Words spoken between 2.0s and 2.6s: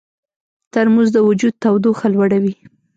لوړوي.